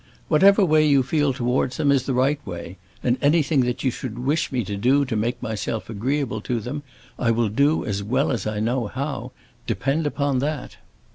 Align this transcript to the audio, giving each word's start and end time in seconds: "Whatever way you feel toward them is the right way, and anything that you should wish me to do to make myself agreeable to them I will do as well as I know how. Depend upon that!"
"Whatever 0.29 0.65
way 0.65 0.83
you 0.83 1.03
feel 1.03 1.31
toward 1.31 1.73
them 1.73 1.91
is 1.91 2.07
the 2.07 2.15
right 2.15 2.39
way, 2.43 2.77
and 3.03 3.19
anything 3.21 3.59
that 3.65 3.83
you 3.83 3.91
should 3.91 4.17
wish 4.17 4.51
me 4.51 4.63
to 4.63 4.75
do 4.75 5.05
to 5.05 5.15
make 5.15 5.39
myself 5.43 5.91
agreeable 5.91 6.41
to 6.41 6.59
them 6.59 6.81
I 7.19 7.29
will 7.29 7.49
do 7.49 7.85
as 7.85 8.01
well 8.01 8.31
as 8.31 8.47
I 8.47 8.59
know 8.59 8.87
how. 8.87 9.31
Depend 9.67 10.07
upon 10.07 10.39
that!" 10.39 10.77